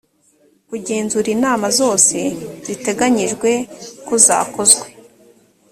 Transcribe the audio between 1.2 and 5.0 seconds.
inama zose ziteganyijwe ko zakozwe